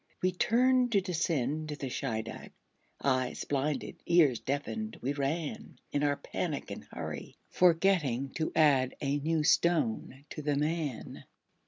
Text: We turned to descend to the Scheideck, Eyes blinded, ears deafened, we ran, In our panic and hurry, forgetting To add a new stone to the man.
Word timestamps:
We 0.23 0.31
turned 0.31 0.91
to 0.93 1.01
descend 1.01 1.69
to 1.69 1.75
the 1.75 1.91
Scheideck, 1.91 2.53
Eyes 3.03 3.45
blinded, 3.45 3.97
ears 4.07 4.39
deafened, 4.39 4.97
we 4.99 5.13
ran, 5.13 5.77
In 5.91 6.01
our 6.01 6.17
panic 6.17 6.71
and 6.71 6.85
hurry, 6.85 7.35
forgetting 7.51 8.31
To 8.31 8.51
add 8.55 8.95
a 8.99 9.19
new 9.19 9.43
stone 9.43 10.25
to 10.31 10.41
the 10.41 10.55
man. 10.55 11.25